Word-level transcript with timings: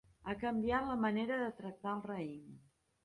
Ha 0.29 0.33
canviat 0.43 0.87
la 0.91 0.95
manera 1.03 1.39
de 1.43 1.51
tractar 1.61 1.93
el 1.99 2.03
raïm? 2.13 2.61